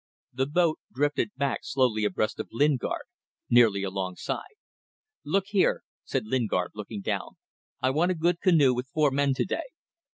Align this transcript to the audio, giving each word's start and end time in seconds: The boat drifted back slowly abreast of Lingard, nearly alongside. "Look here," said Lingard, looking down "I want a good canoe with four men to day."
The 0.33 0.47
boat 0.47 0.79
drifted 0.91 1.35
back 1.35 1.59
slowly 1.61 2.05
abreast 2.05 2.39
of 2.39 2.47
Lingard, 2.51 3.03
nearly 3.51 3.83
alongside. 3.83 4.55
"Look 5.23 5.45
here," 5.49 5.83
said 6.03 6.25
Lingard, 6.25 6.71
looking 6.73 7.01
down 7.01 7.37
"I 7.83 7.91
want 7.91 8.09
a 8.09 8.15
good 8.15 8.41
canoe 8.41 8.73
with 8.73 8.87
four 8.91 9.11
men 9.11 9.35
to 9.35 9.45
day." 9.45 9.67